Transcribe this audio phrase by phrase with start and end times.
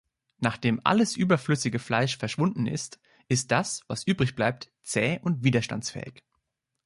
[0.39, 6.23] Nachdem alles überflüssige Fleisch verschwunden ist, ist das, was übrig bleibt, zäh und widerstandsfähig.